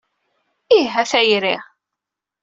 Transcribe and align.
Ih, 0.79 0.89
a 1.01 1.03
tayri. 1.11 1.55